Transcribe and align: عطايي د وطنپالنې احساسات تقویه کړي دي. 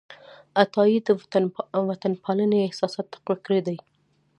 عطايي 0.61 0.97
د 1.07 1.09
وطنپالنې 1.89 2.57
احساسات 2.67 3.05
تقویه 3.13 3.41
کړي 3.45 3.59
دي. 3.67 3.77